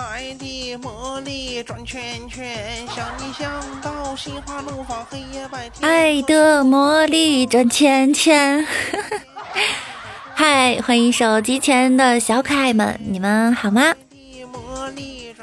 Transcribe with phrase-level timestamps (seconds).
[0.00, 3.50] 爱的魔力转圈圈，想你想
[3.82, 5.88] 到心花怒放，黑夜白天。
[5.88, 8.66] 爱的魔力转圈圈。
[10.34, 13.94] 嗨，欢迎手机前的小可爱们，你们好吗？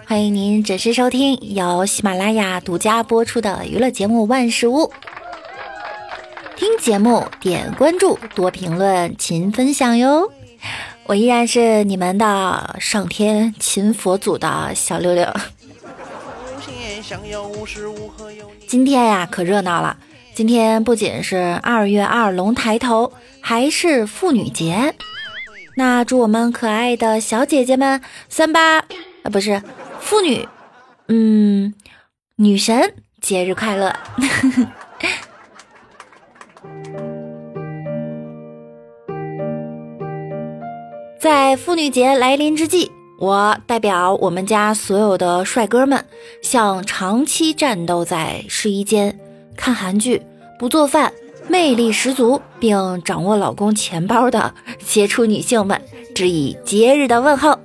[0.08, 4.84] 欢迎您准时收听由喜马拉雅独家播出的娱乐节目《万事屋》。
[6.56, 10.32] 听节目点关注，多评论，勤分享哟。
[11.08, 15.34] 我依然是你们的上天勤佛祖的小六六。
[18.68, 19.98] 今天呀，可热闹了。
[20.36, 24.94] 今天不仅是二月二龙抬头，还是妇女节。
[25.78, 28.86] 那祝我们可爱的小姐姐们三八啊，
[29.32, 29.64] 不是
[30.02, 30.46] 妇女，
[31.08, 31.74] 嗯，
[32.36, 33.96] 女神节日快乐。
[41.30, 46.06] 在妇女节来临之际，我代表我们家所有的帅哥们，
[46.42, 49.20] 向长期战斗在试衣间、
[49.58, 50.22] 看韩剧、
[50.58, 51.12] 不做饭、
[51.50, 54.54] 魅力十足并掌握老公钱包的
[54.86, 55.82] 杰出女性们，
[56.16, 57.60] 致以节日的问候。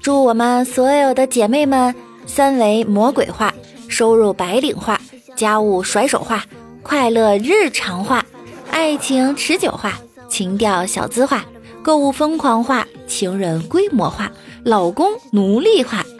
[0.00, 3.52] 祝我们所有的姐妹们三维魔鬼化，
[3.86, 4.98] 收入白领化，
[5.36, 6.42] 家务甩手化。
[6.82, 8.24] 快乐日常化，
[8.70, 9.92] 爱情持久化，
[10.28, 11.44] 情调小资化，
[11.82, 14.30] 购物疯狂化，情人规模化，
[14.64, 16.04] 老公奴隶化。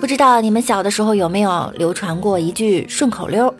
[0.00, 3.52] 不知道你们小的时候有没有流传过一句顺口溜：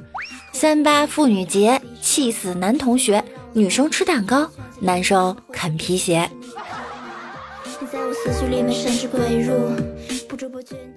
[0.52, 4.48] 三八妇女节，气死男同学，女生吃蛋糕，
[4.80, 6.30] 男生啃皮鞋。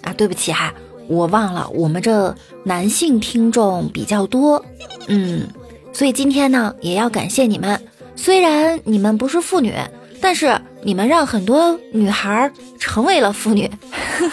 [0.04, 0.74] 啊，对不起哈。
[1.08, 4.64] 我忘了，我们这男性听众比较多，
[5.08, 5.48] 嗯，
[5.94, 7.80] 所以今天呢，也要感谢你们。
[8.16, 9.74] 虽然你们不是妇女，
[10.22, 13.68] 但是你们让很多女孩成为了妇女；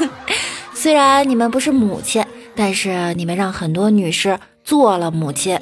[0.73, 2.25] 虽然你们不是母亲，
[2.55, 5.59] 但是你们让很多女士做了母亲；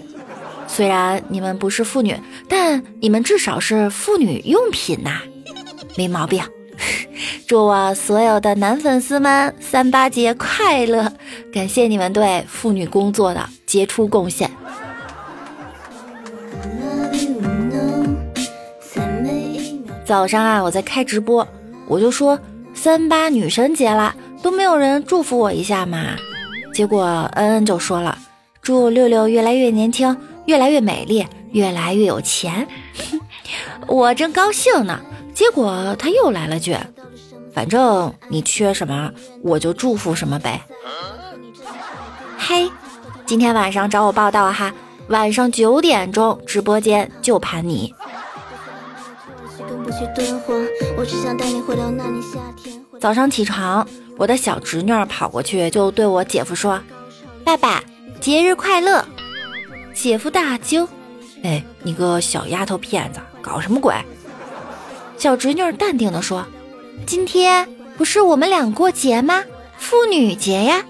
[0.68, 2.14] 虽然你们不是妇女，
[2.48, 5.22] 但你们至少是妇女用品呐，
[5.96, 6.42] 没毛病。
[7.46, 11.12] 祝我所有的男粉丝们三八节快乐！
[11.52, 14.50] 感谢你们对妇女工作的杰出贡献。
[20.04, 21.46] 早上啊，我在开直播，
[21.86, 22.38] 我就说
[22.74, 26.16] 三八女神节了，都没有人祝福我一下嘛。
[26.72, 27.04] 结果
[27.34, 28.18] 恩恩就说了，
[28.62, 32.66] 祝六六越来越年轻，越来越美丽，越来越有钱。
[33.86, 35.00] 我正高兴呢。
[35.34, 36.76] 结果他又来了句
[37.52, 39.10] ：“反正你缺什么，
[39.42, 40.60] 我就祝福什么呗。”
[42.38, 42.70] 嘿，
[43.26, 44.72] 今天晚上找我报道哈，
[45.08, 47.94] 晚上九点钟直播间就盘你。
[53.00, 53.86] 早上起床，
[54.18, 56.80] 我的小侄女跑过去就对我姐夫说
[57.44, 57.82] ：“爸爸，
[58.20, 59.04] 节日快乐！”
[59.94, 60.86] 姐夫大惊
[61.42, 63.94] ：“哎，你个小丫头片子，搞什么鬼？”
[65.20, 66.46] 小侄女淡定地说
[67.04, 69.44] ：“今天不是我们俩过节吗？
[69.76, 70.82] 妇女节呀。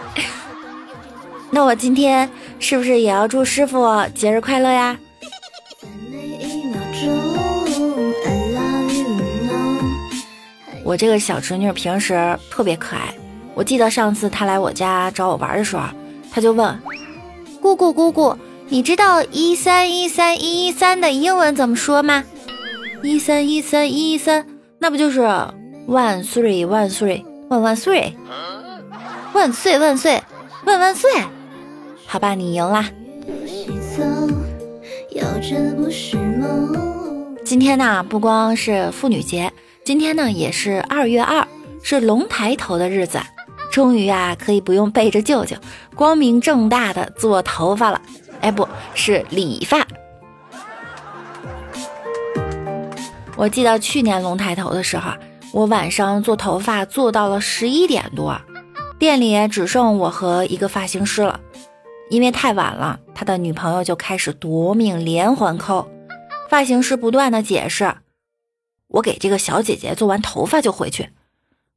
[1.52, 4.98] 那我今天是不是也要祝师傅节日快乐呀？”
[10.82, 13.14] 我这个小侄女平时特别可爱。
[13.54, 15.82] 我记得上次她来我家找我玩的时候，
[16.32, 16.80] 她就问
[17.60, 18.34] ：“姑姑姑姑，
[18.70, 22.24] 你知道一三一三一一三的英文怎么说吗？”
[23.02, 24.46] 一三一三一一三，
[24.78, 25.20] 那不就是
[25.86, 28.16] 万岁万岁万万岁，
[29.32, 30.22] 万岁万岁
[30.64, 31.10] 万万岁？
[32.06, 32.90] 好吧，你赢啦。
[37.44, 39.52] 今天呢，不光是妇女节，
[39.84, 41.46] 今天呢也是二月二，
[41.82, 43.20] 是龙抬头的日子。
[43.70, 45.56] 终于啊，可以不用背着舅舅，
[45.94, 48.00] 光明正大的做头发了。
[48.40, 49.86] 哎，不是理发。
[53.38, 55.12] 我记得去年龙抬头的时候，
[55.52, 58.36] 我晚上做头发做到了十一点多，
[58.98, 61.38] 店里只剩我和一个发型师了。
[62.10, 65.88] 因为太晚了，他的女朋友就开始夺命连环扣。
[66.50, 67.98] 发型师不断的解释，
[68.88, 71.10] 我给这个小姐姐做完头发就回去。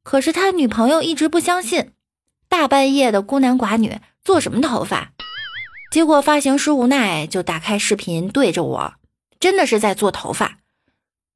[0.01, 1.91] 可是他女朋友一直不相信，
[2.49, 5.11] 大半夜的孤男寡女做什么头发？
[5.91, 8.93] 结果发型师无奈就打开视频对着我，
[9.39, 10.57] 真的是在做头发。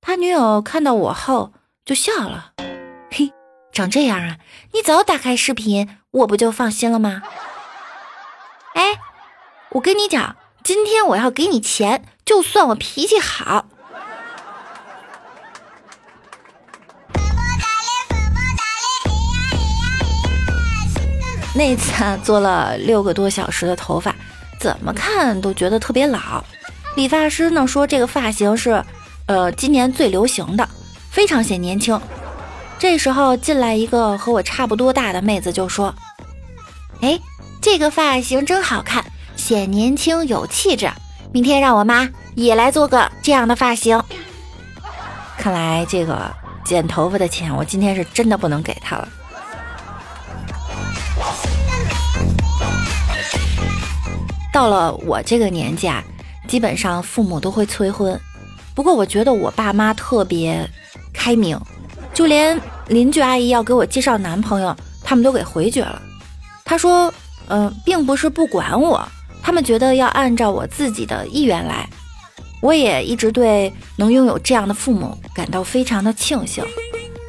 [0.08, 1.52] 他女友看到我后
[1.84, 2.52] 就笑了，
[3.10, 3.34] 嘿，
[3.72, 4.38] 长这样啊？
[4.72, 7.24] 你早打开视频，我不就放心了吗？
[8.76, 9.00] 哎，
[9.72, 13.66] 我跟你讲，今天我要给你钱，就算我脾气好。
[21.56, 24.14] 那次啊，做了六个多小时的头发，
[24.60, 26.44] 怎么看都觉得特别老。
[26.96, 28.86] 理发师呢说这个发型是，
[29.28, 30.70] 呃，今年最流行的，
[31.10, 32.00] 非常显年轻。
[32.78, 35.96] 这时候进来一个和我差不多大的妹子就说
[37.02, 37.20] ：“哎，
[37.60, 39.04] 这个发型真好看，
[39.36, 40.92] 显年轻有气质。
[41.32, 44.00] 明天让我妈也来做个这样的发型。”
[45.40, 46.32] 看来这个
[46.64, 49.08] 剪头发的钱，我今天是真的不能给她了。
[54.54, 56.04] 到了我这个年纪啊，
[56.48, 58.20] 基本上父母都会催婚。
[58.76, 60.70] 不过我觉得我爸妈特别
[61.14, 61.58] 开明，
[62.14, 66.02] 就连邻居阿姨要给我介绍男朋友，他们都给回绝了。
[66.66, 67.12] 他说
[67.48, 69.08] ：“嗯，并不是不管我，
[69.42, 71.90] 他们觉得要按照我自己的意愿来。”
[72.62, 76.64] 我也一直对能拥有这样的父母感到非常的庆幸。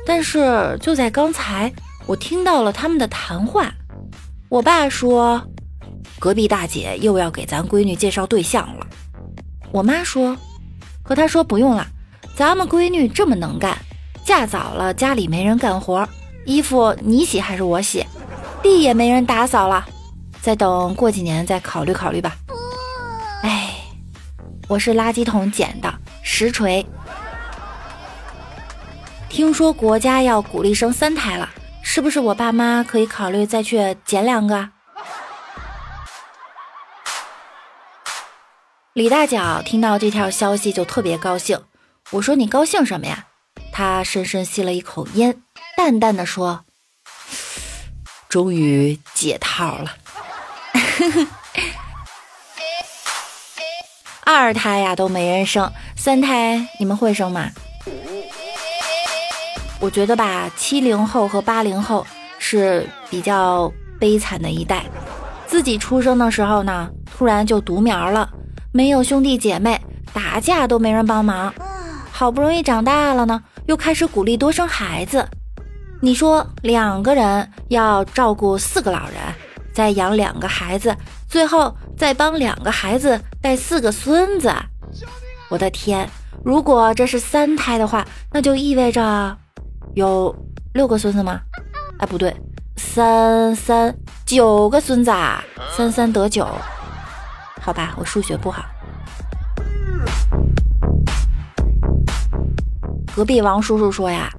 [0.04, 1.72] 但是就在刚才，
[2.06, 3.72] 我听到了他们的谈话。
[4.48, 5.40] 我爸说。
[6.18, 8.86] 隔壁大姐又要给咱闺女介绍对象了，
[9.70, 10.34] 我妈说，
[11.06, 11.86] 可他说不用了，
[12.34, 13.78] 咱们闺女这么能干，
[14.24, 16.08] 嫁早了家里没人干活，
[16.44, 18.04] 衣服你洗还是我洗，
[18.62, 19.86] 地也没人打扫了，
[20.40, 22.36] 再等过几年再考虑考虑吧。
[23.42, 23.74] 哎，
[24.66, 26.84] 我是垃圾桶捡的，实锤。
[29.28, 31.48] 听说国家要鼓励生三胎了，
[31.82, 34.70] 是不是我爸妈可以考虑再去捡两个？
[38.96, 41.60] 李大脚听到这条消息就特别高兴。
[42.12, 43.26] 我说：“你高兴什么呀？”
[43.70, 45.42] 他深深吸了一口烟，
[45.76, 46.64] 淡淡的说
[48.30, 49.92] ：“终于解套了。
[54.24, 57.50] 二胎呀都没人生，三胎你们会生吗？”
[59.78, 62.06] 我觉得吧，七零后和八零后
[62.38, 63.70] 是比较
[64.00, 64.86] 悲惨的一代。
[65.46, 68.30] 自己出生的时候呢，突然就独苗了。
[68.76, 69.80] 没有兄弟姐妹，
[70.12, 71.50] 打架都没人帮忙。
[72.12, 75.26] 好不容易长大了呢，又开始鼓励多生孩子。
[76.02, 79.16] 你说两个人要照顾四个老人，
[79.72, 80.94] 再养两个孩子，
[81.26, 84.52] 最后再帮两个孩子带四个孙子。
[85.48, 86.06] 我的天！
[86.44, 89.34] 如果这是三胎的话，那就意味着
[89.94, 90.36] 有
[90.74, 91.40] 六个孙子吗？
[91.98, 92.36] 哎，不对，
[92.76, 93.96] 三三
[94.26, 95.42] 九个孙子啊，
[95.74, 96.46] 三三得九。
[97.66, 98.64] 好吧，我数学不好。
[103.12, 104.30] 隔壁王叔叔说呀，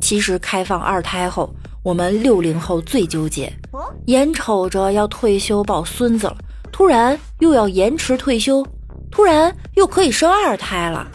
[0.00, 3.52] 其实开放二胎后，我们六零后最纠结，
[4.06, 6.36] 眼瞅着要退休抱孙子了，
[6.72, 8.66] 突然又要延迟退休，
[9.10, 11.06] 突然又可以生二胎了，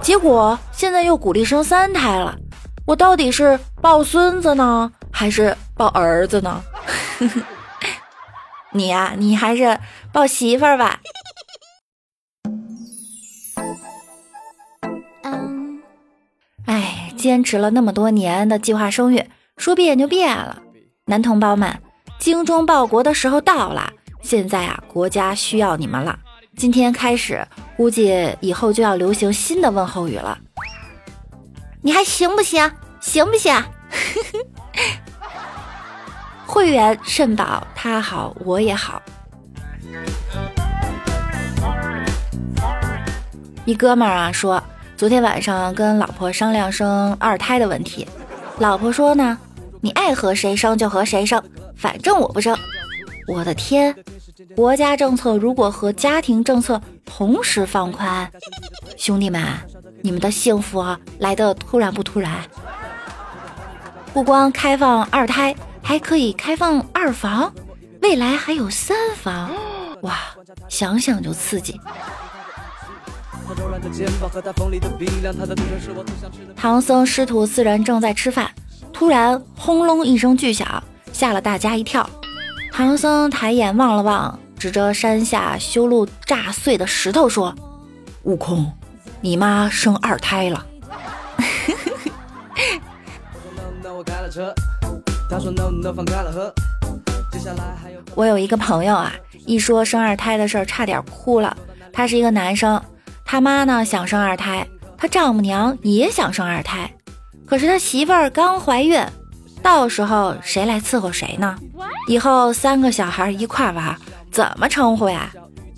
[0.00, 2.38] 结果现在又鼓励生三胎了，
[2.86, 6.62] 我到底是抱孙子呢，还是抱儿子呢？
[8.72, 9.80] 你呀，你还是
[10.12, 11.00] 抱媳妇儿吧。
[15.22, 15.82] 嗯，
[16.66, 19.24] 哎，坚持了那么多年的计划生育，
[19.56, 20.62] 说变就变了。
[21.06, 21.82] 男同胞们，
[22.18, 23.92] 精忠报国的时候到了。
[24.22, 26.18] 现在啊，国家需要你们了。
[26.56, 27.44] 今天开始，
[27.76, 30.38] 估计以后就要流行新的问候语了。
[31.82, 32.70] 你还行不行？
[33.00, 33.52] 行不行？
[36.50, 39.00] 会员肾宝，他好我也好。
[43.64, 44.60] 一哥们儿啊说，
[44.96, 48.04] 昨天晚上跟老婆商量生二胎的问题，
[48.58, 49.38] 老婆说呢，
[49.80, 51.40] 你爱和谁生就和谁生，
[51.76, 52.58] 反正我不生。
[53.28, 53.94] 我的天，
[54.56, 58.28] 国家政策如果和家庭政策同时放宽，
[58.96, 59.40] 兄弟们，
[60.02, 62.32] 你们的幸福啊来的突然不突然？
[64.12, 65.54] 不光开放二胎。
[65.90, 67.52] 还可以开放二房，
[68.00, 69.50] 未来还有三房，
[70.02, 70.16] 哇，
[70.68, 71.80] 想想就刺激。
[76.54, 78.48] 唐僧师徒四人正在吃饭，
[78.92, 80.80] 突然轰隆一声巨响，
[81.12, 82.08] 吓了大家一跳。
[82.70, 87.52] 唐僧抬眼望了望，指着山下修路炸碎的石头说
[88.22, 88.72] ：“悟空，
[89.20, 90.64] 你妈生二胎了。”
[98.16, 99.12] 我有一个朋友啊，
[99.46, 101.56] 一说生二胎的事儿，差点哭了。
[101.92, 102.82] 他是一个男生，
[103.24, 106.92] 他妈呢想生二胎，他丈母娘也想生二胎，
[107.46, 109.00] 可是他媳妇儿刚怀孕，
[109.62, 111.56] 到时候谁来伺候谁呢？
[112.08, 113.96] 以后三个小孩一块玩，
[114.32, 115.30] 怎么称呼呀？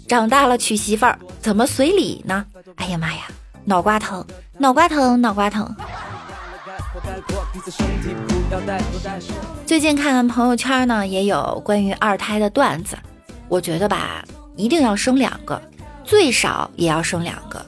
[0.09, 2.45] 长大了娶媳妇儿怎么随礼呢？
[2.77, 3.25] 哎呀妈呀，
[3.65, 4.25] 脑瓜疼，
[4.59, 5.75] 脑瓜疼，脑瓜疼。
[9.67, 12.97] 最近看朋友圈呢，也有关于二胎的段子。
[13.49, 14.25] 我觉得吧，
[14.57, 15.61] 一定要生两个，
[16.05, 17.65] 最少也要生两个，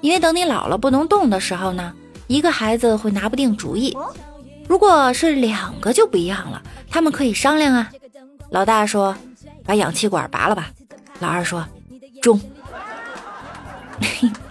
[0.00, 1.92] 因为等你老了不能动的时候呢，
[2.26, 3.96] 一个孩子会拿不定主意。
[4.68, 7.90] 如果是两个就不一样了，他们可以商量啊。
[8.50, 9.16] 老大说
[9.64, 10.70] ：“把氧气管拔了吧。”
[11.20, 11.66] 老二说
[12.22, 12.40] ：“中。”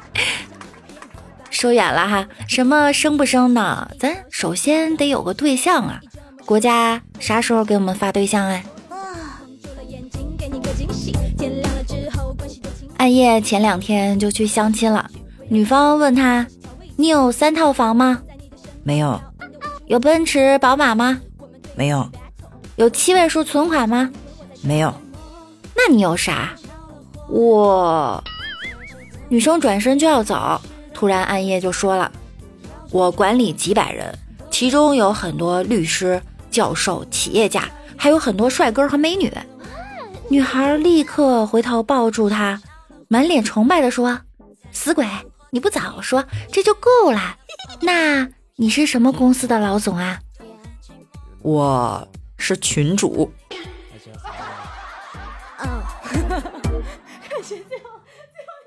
[1.57, 3.89] 说远了哈，什么生不生呢？
[3.99, 5.99] 咱首先得有个对象啊！
[6.45, 8.63] 国家啥时候给我们发对象哎？
[12.97, 15.09] 暗夜前两天就去相亲了，
[15.49, 16.45] 女方问他
[16.95, 18.21] ：“你有三套房吗
[18.85, 19.19] ？”“没有。
[19.87, 21.19] ”“有奔驰、宝马吗
[21.75, 22.07] ？”“没有。
[22.77, 24.11] ”“有七位数存款吗
[24.61, 24.93] ？”“没有。
[25.75, 26.51] ”“那你有啥
[27.27, 28.23] ？”“我……”
[29.27, 30.61] 女生转身就要走。
[30.97, 32.11] 突然，暗夜就说了
[32.89, 34.17] ：“我管理几百人，
[34.49, 39.31] 其中有很多律师、教授、企业家，还有很多帅哥和美女。”
[40.27, 42.59] 女孩立刻回头抱住他，
[43.09, 44.19] 满脸崇拜地说
[44.73, 45.07] ：“死鬼，
[45.51, 47.37] 你不早说，这就够了。
[47.79, 50.19] 那你是什么公司的老总啊
[51.43, 52.07] ？”“我
[52.39, 53.31] 是群主。”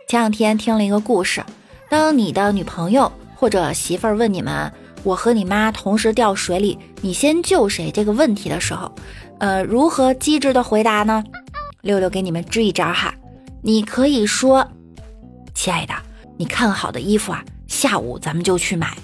[0.07, 1.45] 前两天听了一个故事。
[1.91, 8.93] 当你的女朋友或者媳妇儿问你们“我和你妈同时掉水里，你先救谁”这个问题的时候，
[9.39, 11.25] 呃，如何机智的回答呢？
[11.81, 13.13] 六六给你们支一招哈，
[13.61, 14.65] 你可以说
[15.53, 15.93] ：“亲爱的，
[16.37, 18.97] 你看好的衣服啊，下午咱们就去买。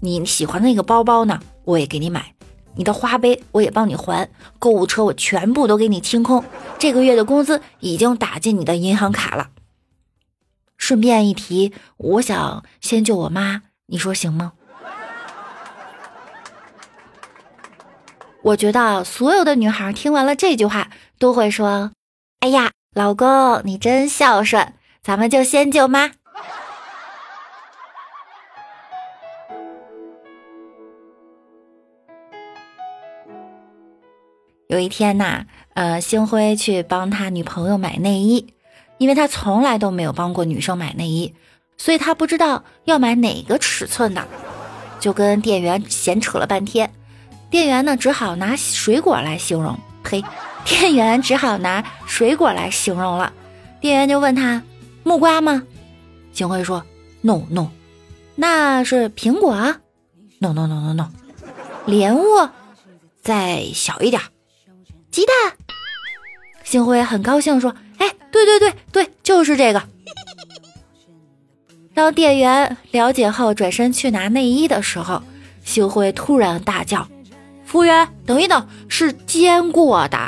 [0.00, 2.34] 你喜欢的那个包包呢，我也给你买。
[2.74, 6.42] 你的花呗我也帮你还，购物车我全部都给你清空。
[6.80, 9.50] 这个月的工资已经打进你的银行卡了。”
[10.84, 14.52] 顺便一提，我想先救我妈，你说行吗？
[18.42, 21.92] 我觉得所有的女孩听完了这句话都会说
[22.40, 26.10] ：“哎呀，老公你真孝顺，咱们就先救妈。”
[34.68, 38.53] 有一天呐，呃，星辉去帮他女朋友买内衣。
[38.98, 41.34] 因为他从来都没有帮过女生买内衣，
[41.76, 44.26] 所以他不知道要买哪个尺寸的，
[45.00, 46.92] 就跟店员闲扯了半天。
[47.50, 50.24] 店员呢只好拿水果来形容，呸，
[50.64, 53.32] 店员只好拿水果来形容了。
[53.80, 54.62] 店员就问他
[55.02, 55.64] 木瓜吗？
[56.32, 56.84] 星辉说
[57.20, 57.68] no no，
[58.36, 59.80] 那是苹果啊
[60.38, 61.08] ？no no no no no，
[61.86, 62.22] 莲雾
[63.20, 64.22] 再小一点，
[65.10, 65.34] 鸡蛋。
[66.62, 67.74] 星辉很高兴说。
[68.34, 69.80] 对对对对，就是这个。
[71.94, 75.22] 当店员了解后转身去拿内衣的时候，
[75.62, 77.06] 星辉突然大叫
[77.64, 80.18] ：“服务员，等一等，是煎过的。”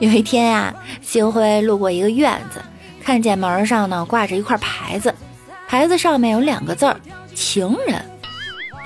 [0.00, 2.60] 有一天呀，星辉路过一个院子，
[3.04, 5.14] 看见门上呢挂着一块牌子，
[5.68, 7.00] 牌子上面有两个字儿
[7.32, 8.04] “情人”。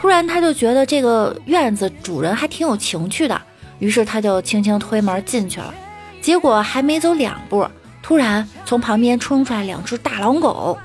[0.02, 3.40] 突然，他就觉得这个院子主人还挺有情趣的，
[3.78, 5.73] 于是他就轻轻推门进去了。
[6.21, 7.64] 结果还没走两步，
[8.02, 10.76] 突然从旁边冲出来两只大狼狗。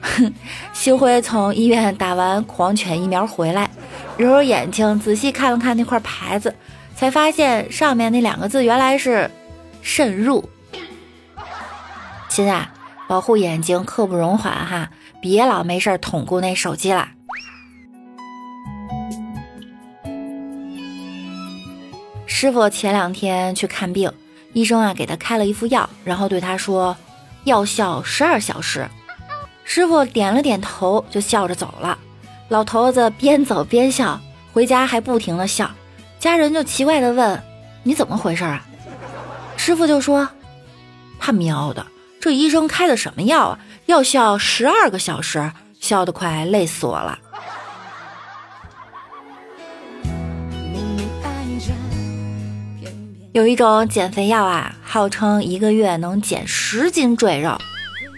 [0.00, 0.32] 哼，
[0.72, 3.68] 星辉从医院打完狂犬疫苗回来，
[4.16, 6.54] 揉揉眼睛，仔细看了看那块牌子，
[6.96, 9.30] 才发现上面那两个字原来是
[9.82, 10.48] “慎入”。
[12.30, 12.72] 亲啊
[13.06, 14.88] 保护眼睛，刻不容缓哈，
[15.20, 17.08] 别老没事捅咕那手机了。
[22.40, 24.12] 师傅前两天去看病，
[24.52, 26.96] 医生啊给他开了一副药，然后对他说
[27.42, 28.88] ：“药效十二小时。”
[29.66, 31.98] 师傅点了点头，就笑着走了。
[32.48, 34.20] 老头子边走边笑，
[34.52, 35.68] 回家还不停的笑。
[36.20, 37.42] 家人就奇怪的问
[37.82, 38.64] ：“你怎么回事啊？”
[39.58, 40.28] 师傅就说
[41.18, 41.84] ：“他喵的，
[42.20, 43.58] 这医生开的什么药啊？
[43.86, 47.18] 药效十二个小时，笑得快累死我了。”
[53.38, 57.56] 有一种减肥药啊，号称一个月能减十斤赘肉。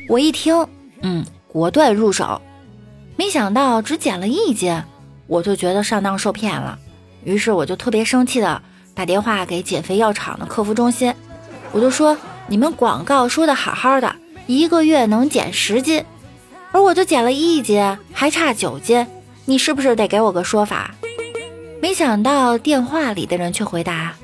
[0.08, 0.66] 我一听，
[1.02, 2.40] 嗯，果断入手。
[3.16, 4.82] 没想到只减了一斤，
[5.26, 6.78] 我就觉得上当受骗了。
[7.22, 8.62] 于是我就特别生气的
[8.94, 11.14] 打电话给减肥药厂的客服中心，
[11.70, 16.02] 我就说：你们广告说的好好的，一个月能减十斤，
[16.72, 19.06] 而我就减了一斤，还差九斤，
[19.44, 20.94] 你是不是得给我个说法？
[21.82, 24.14] 没想到电话里的人却回答：“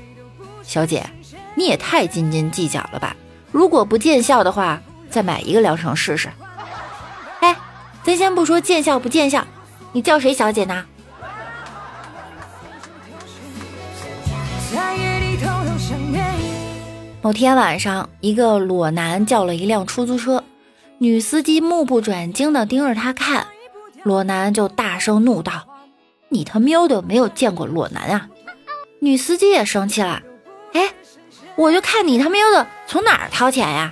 [0.66, 1.08] 小姐，
[1.54, 3.16] 你也太斤斤计较了吧？
[3.52, 6.28] 如果不见效的话，再买一个疗程试试。”
[7.40, 7.56] 哎，
[8.02, 9.46] 咱先不说见效不见效，
[9.92, 10.84] 你叫谁小姐呢？
[17.22, 20.44] 某天晚上，一个裸男叫了一辆出租车，
[20.98, 23.46] 女司机目不转睛地盯着他看，
[24.02, 25.66] 裸男就大声怒道。
[26.28, 28.28] 你他喵的没有见过裸男啊！
[29.00, 30.22] 女司机也生气了，
[30.76, 30.92] 哎，
[31.56, 33.90] 我就看你他喵的从哪儿掏钱呀！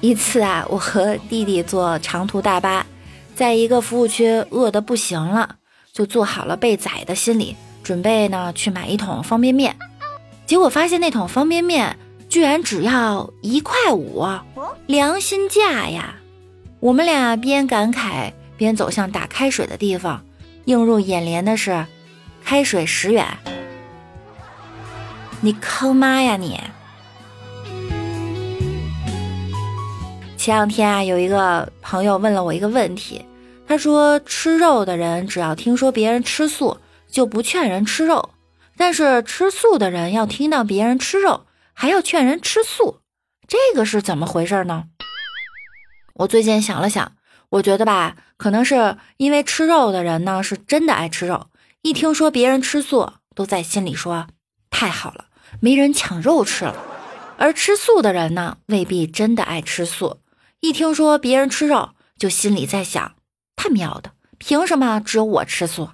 [0.00, 2.84] 一次啊，我和弟弟坐长途大巴，
[3.36, 5.56] 在一个服务区饿得不行了，
[5.92, 7.54] 就做好了被宰的心理，
[7.84, 9.76] 准备呢去买一桶方便面，
[10.46, 11.96] 结果发现那桶方便面。
[12.28, 14.26] 居然只要一块五，
[14.86, 16.14] 良心价呀！
[16.80, 18.32] 我们俩边感慨
[18.62, 20.24] 边走向打开水的地方，
[20.66, 21.84] 映入眼帘的是
[22.44, 23.26] 开水十元。
[25.40, 26.60] 你坑妈呀你！
[30.36, 33.24] 前两天啊，有一个朋友问了我一个问题，
[33.66, 36.78] 他说吃肉的人只要听说别人吃素，
[37.10, 38.30] 就不劝人吃肉；
[38.76, 41.46] 但是吃素的人要听到别人吃肉。
[41.74, 43.00] 还要劝人吃素，
[43.48, 44.84] 这个是怎么回事呢？
[46.14, 47.12] 我最近想了想，
[47.48, 51.46] 我觉得吧，可能是因为吃肉的人呢是真的爱吃肉，
[51.82, 54.26] 一听说别人吃素，都在心里说
[54.68, 55.26] 太好了，
[55.60, 56.74] 没人抢肉吃了；
[57.38, 60.18] 而吃素的人呢，未必真的爱吃素，
[60.58, 63.14] 一听说别人吃肉，就心里在想
[63.54, 65.90] 他喵的，凭什么只有我吃素？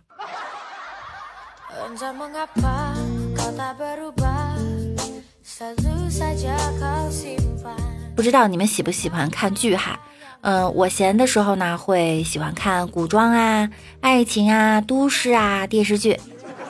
[8.17, 10.01] 不知道你们喜不喜欢看剧哈？
[10.41, 13.69] 嗯，我闲的时候呢，会喜欢看古装啊、
[14.01, 16.19] 爱情啊、都市啊电视剧。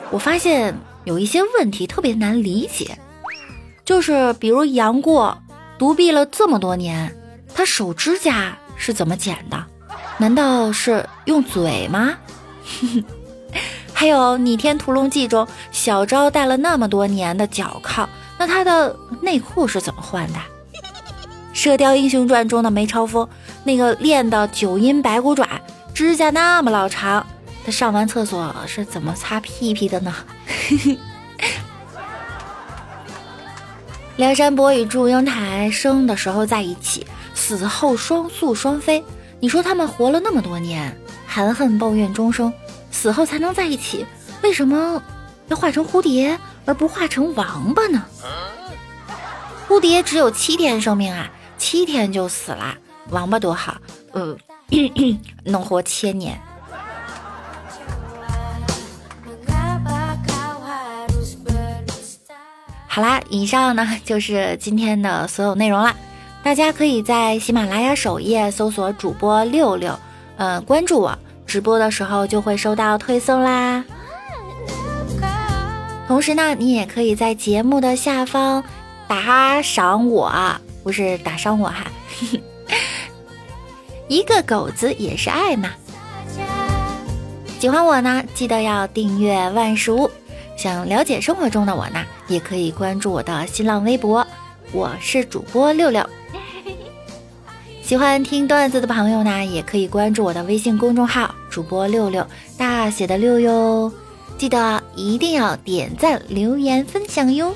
[0.09, 2.97] 我发现有一些问题特别难理解，
[3.85, 5.37] 就是比如杨过
[5.77, 7.15] 独臂了这么多年，
[7.53, 9.65] 他手指甲是怎么剪的？
[10.17, 12.17] 难道是用嘴吗？
[13.93, 18.09] 还有《倚天屠龙记》中小昭戴了那么多年的脚铐。
[18.37, 20.39] 那他的内裤是怎么换的？
[21.51, 23.27] 《射雕英雄传》中的梅超风，
[23.69, 25.47] 那个练的九阴白骨爪，
[25.93, 27.23] 指甲那么老长，
[27.63, 30.11] 他上完厕所是怎么擦屁屁的呢？
[34.17, 37.05] 梁山伯与祝英台生的时候在一起，
[37.35, 39.03] 死后双宿双飞。
[39.39, 42.51] 你说他们活了那么多年，含恨抱怨终生，
[42.89, 44.03] 死后才能在一起，
[44.41, 44.99] 为什么
[45.49, 46.39] 要化成蝴蝶？
[46.65, 48.03] 而不化成王八呢？
[49.67, 51.29] 蝴蝶只有七天生命啊，
[51.59, 52.75] 七天就死了。
[53.11, 53.75] 王八多好，
[54.11, 54.35] 呃，
[55.43, 56.39] 能活千年。
[62.87, 65.95] 好啦，以上呢就是今天的所有内容啦。
[66.43, 69.97] 大家可以在喜马拉雅首页搜索主播六六，
[70.37, 73.83] 呃，关注我，直播的时候就会收到推送啦。
[76.07, 78.63] 同时呢，你也可以在节目的下方
[79.07, 80.33] 打赏我，
[80.83, 81.85] 不是打赏我哈，
[84.09, 85.69] 一个狗子也是爱嘛。
[87.59, 90.09] 喜欢我呢，记得要订阅万事屋。
[90.57, 94.25] 想了解生活中的我呢，也可以关注我的新浪微博，
[94.71, 96.03] 我是主播六六。
[97.83, 102.25] 喜欢听段子的朋友呢，也可以关注我的微信公众号，主播六六，
[102.57, 103.93] 大写的六哟。
[104.39, 107.53] 记得一定要点赞、留言、分享哟！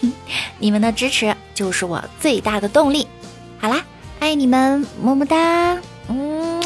[0.58, 3.06] 你们的支持就是我最大的动力。
[3.58, 3.84] 好啦，
[4.24, 5.78] 爱你们，么么哒！
[6.08, 6.62] 嗯，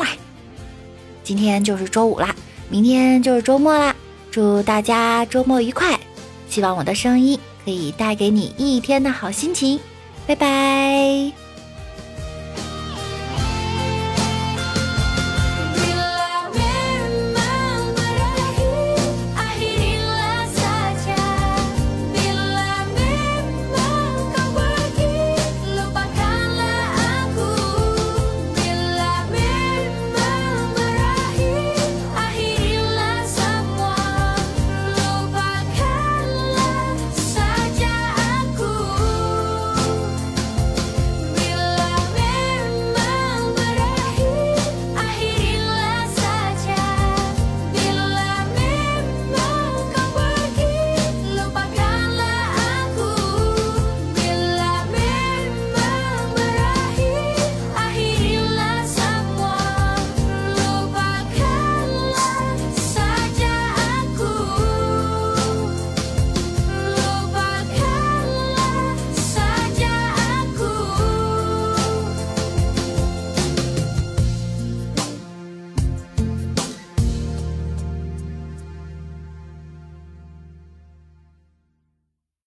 [1.25, 2.33] 今天就是周五啦，
[2.71, 3.97] 明天就是周末啦，
[4.31, 5.99] 祝大家周末愉快！
[6.49, 9.81] 希望我的声音可以带给你一天的好心情。
[10.25, 11.48] 拜拜。